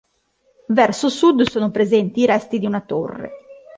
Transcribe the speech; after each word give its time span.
Verso 0.67 1.09
sud 1.09 1.47
sono 1.47 1.69
presenti 1.69 2.21
i 2.21 2.25
resti 2.25 2.57
di 2.57 2.65
una 2.65 2.81
torre. 2.81 3.31